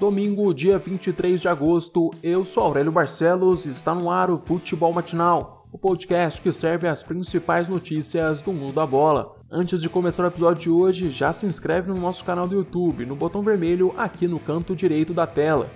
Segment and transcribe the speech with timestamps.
[0.00, 4.94] Domingo, dia 23 de agosto, eu sou Aurélio Barcelos e está no ar o Futebol
[4.94, 9.36] Matinal, o podcast que serve as principais notícias do mundo da bola.
[9.50, 13.04] Antes de começar o episódio de hoje, já se inscreve no nosso canal do YouTube,
[13.04, 15.70] no botão vermelho aqui no canto direito da tela.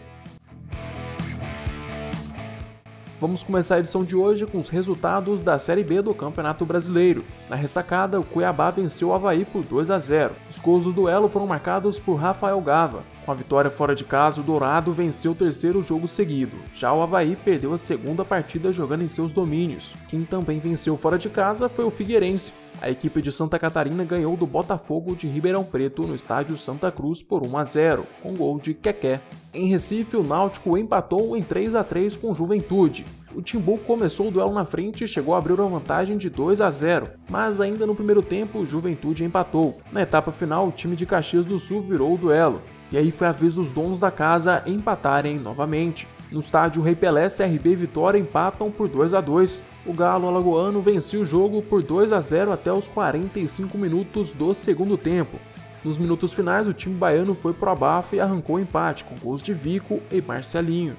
[3.20, 7.26] Vamos começar a edição de hoje com os resultados da Série B do Campeonato Brasileiro.
[7.50, 10.34] Na ressacada, o Cuiabá venceu o Havaí por 2 a 0.
[10.48, 13.02] Os gols do duelo foram marcados por Rafael Gava.
[13.24, 16.58] Com a vitória fora de casa, o Dourado venceu o terceiro jogo seguido.
[16.74, 19.94] Já o Havaí perdeu a segunda partida jogando em seus domínios.
[20.08, 22.52] Quem também venceu fora de casa foi o Figueirense.
[22.82, 27.22] A equipe de Santa Catarina ganhou do Botafogo de Ribeirão Preto no estádio Santa Cruz
[27.22, 29.22] por 1 a 0, com gol de Keké.
[29.54, 33.06] Em Recife, o Náutico empatou em 3 a 3 com Juventude.
[33.34, 36.60] O Timbu começou o duelo na frente e chegou a abrir uma vantagem de 2
[36.60, 39.80] a 0, mas ainda no primeiro tempo, Juventude empatou.
[39.90, 42.60] Na etapa final, o time de Caxias do Sul virou o duelo.
[42.94, 46.06] E aí foi a vez dos donos da casa empatarem novamente.
[46.30, 49.64] No estádio Rei Pelé, CRB e Vitória empatam por 2 a 2.
[49.84, 54.54] O Galo Alagoano venceu o jogo por 2 a 0 até os 45 minutos do
[54.54, 55.40] segundo tempo.
[55.82, 59.42] Nos minutos finais, o time baiano foi pro abafo e arrancou o empate com gols
[59.42, 60.96] de Vico e Marcelinho.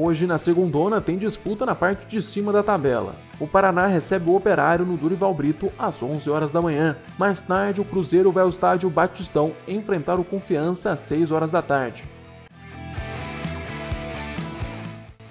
[0.00, 3.16] Hoje, na segundona, tem disputa na parte de cima da tabela.
[3.40, 6.96] O Paraná recebe o Operário no Durival Brito às 11 horas da manhã.
[7.18, 11.62] Mais tarde, o Cruzeiro vai ao estádio Batistão enfrentar o Confiança às 6 horas da
[11.62, 12.08] tarde.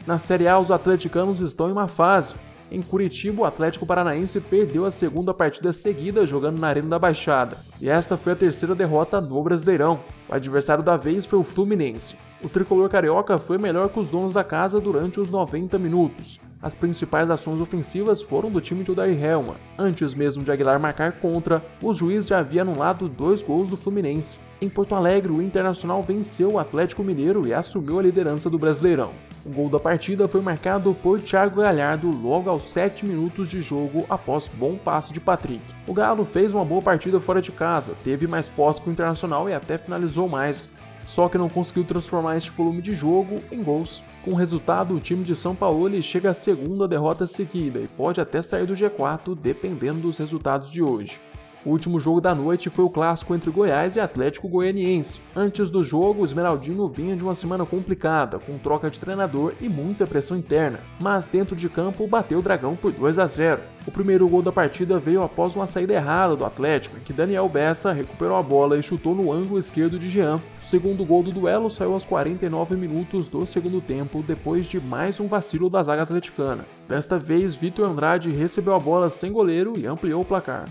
[0.05, 2.35] Na Série A, os atleticanos estão em uma fase.
[2.69, 7.57] Em Curitiba, o Atlético Paranaense perdeu a segunda partida seguida jogando na Arena da Baixada,
[7.79, 10.01] e esta foi a terceira derrota no Brasileirão.
[10.27, 12.15] O adversário da vez foi o Fluminense.
[12.43, 16.41] O tricolor carioca foi melhor que os donos da casa durante os 90 minutos.
[16.67, 19.55] As principais ações ofensivas foram do time de Odair Helma.
[19.79, 24.35] Antes mesmo de Aguilar marcar contra, o juiz já havia anulado dois gols do Fluminense.
[24.59, 29.13] Em Porto Alegre, o Internacional venceu o Atlético Mineiro e assumiu a liderança do Brasileirão.
[29.45, 34.05] O gol da partida foi marcado por Thiago Galhardo logo aos 7 minutos de jogo
[34.09, 35.63] após bom passe de Patrick.
[35.87, 39.49] O Galo fez uma boa partida fora de casa, teve mais posse que o Internacional
[39.49, 40.67] e até finalizou mais,
[41.07, 44.03] só que não conseguiu transformar este volume de jogo em gols.
[44.25, 48.19] Com o resultado, o time de São Paulo chega à segunda derrota seguida e pode
[48.19, 51.17] até sair do G4 dependendo dos resultados de hoje.
[51.67, 55.19] O último jogo da noite foi o clássico entre Goiás e Atlético Goianiense.
[55.35, 59.67] Antes do jogo, o Esmeraldino vinha de uma semana complicada, com troca de treinador e
[59.67, 63.61] muita pressão interna, mas dentro de campo bateu o Dragão por 2 a 0.
[63.85, 67.49] O primeiro gol da partida veio após uma saída errada do Atlético, em que Daniel
[67.49, 70.37] Bessa recuperou a bola e chutou no ângulo esquerdo de Jean.
[70.37, 75.19] O segundo gol do duelo saiu aos 49 minutos do segundo tempo, depois de mais
[75.19, 76.65] um vacilo da zaga atleticana.
[76.87, 80.65] Desta vez, Vitor Andrade recebeu a bola sem goleiro e ampliou o placar.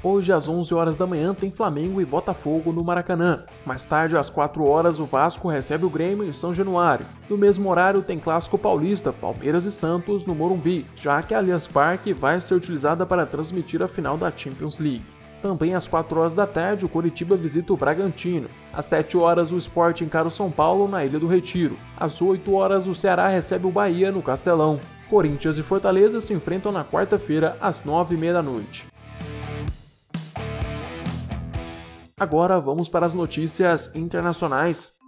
[0.00, 3.42] Hoje, às 11 horas da manhã, tem Flamengo e Botafogo no Maracanã.
[3.66, 7.04] Mais tarde, às 4 horas, o Vasco recebe o Grêmio em São Januário.
[7.28, 11.66] No mesmo horário, tem Clássico Paulista, Palmeiras e Santos no Morumbi, já que a Allianz
[11.66, 15.04] Parque vai ser utilizada para transmitir a final da Champions League.
[15.42, 18.48] Também às 4 horas da tarde, o Coritiba visita o Bragantino.
[18.72, 21.76] Às 7 horas, o Sport encara o São Paulo na Ilha do Retiro.
[21.96, 24.78] Às 8 horas, o Ceará recebe o Bahia no Castelão.
[25.10, 28.86] Corinthians e Fortaleza se enfrentam na quarta-feira, às 9h30 da noite.
[32.20, 34.98] Agora vamos para as notícias internacionais.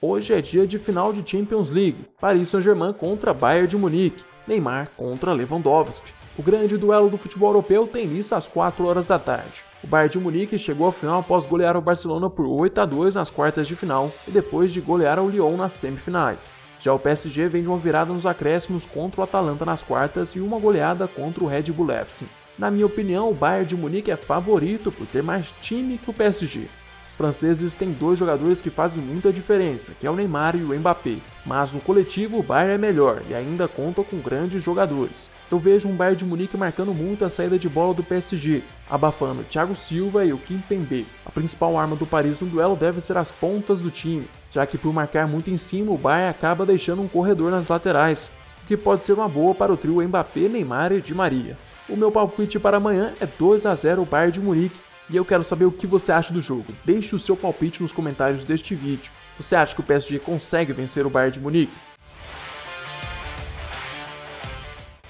[0.00, 2.06] Hoje é dia de final de Champions League.
[2.18, 4.24] Paris Saint-Germain contra Bayern de Munique.
[4.48, 6.10] Neymar contra Lewandowski.
[6.38, 9.62] O grande duelo do futebol europeu tem início às 4 horas da tarde.
[9.84, 13.16] O Bayern de Munique chegou à final após golear o Barcelona por 8 a 2
[13.16, 16.50] nas quartas de final e depois de golear o Lyon nas semifinais.
[16.80, 20.40] Já o PSG vem de uma virada nos acréscimos contra o Atalanta nas quartas e
[20.40, 22.28] uma goleada contra o Red Bull Leipzig.
[22.58, 26.12] Na minha opinião, o Bayern de Munique é favorito por ter mais time que o
[26.12, 26.68] PSG.
[27.08, 30.74] Os franceses têm dois jogadores que fazem muita diferença, que é o Neymar e o
[30.78, 31.16] Mbappé.
[31.44, 35.28] Mas no coletivo o Bayern é melhor e ainda conta com grandes jogadores.
[35.50, 39.44] Eu vejo um Bayern de Munique marcando muito a saída de bola do PSG, abafando
[39.44, 41.06] Thiago Silva e o Kimpembe.
[41.26, 44.78] A principal arma do Paris no duelo deve ser as pontas do time, já que
[44.78, 48.30] por marcar muito em cima o Bayern acaba deixando um corredor nas laterais,
[48.62, 51.58] o que pode ser uma boa para o trio Mbappé, Neymar e Di Maria.
[51.92, 54.80] O meu palpite para amanhã é 2 a 0 Bayern de Munique
[55.10, 56.64] e eu quero saber o que você acha do jogo.
[56.86, 59.12] Deixe o seu palpite nos comentários deste vídeo.
[59.38, 61.72] Você acha que o PSG consegue vencer o Bayern de Munique?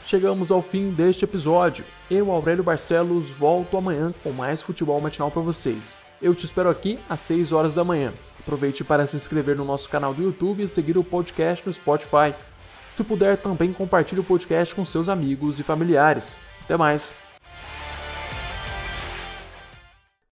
[0.04, 1.84] Chegamos ao fim deste episódio.
[2.10, 5.96] Eu, Aurélio Barcelos, volto amanhã com mais futebol matinal para vocês.
[6.20, 8.12] Eu te espero aqui às 6 horas da manhã.
[8.40, 12.34] Aproveite para se inscrever no nosso canal do YouTube e seguir o podcast no Spotify.
[12.90, 16.34] Se puder, também compartilhe o podcast com seus amigos e familiares.
[16.64, 17.14] Até mais!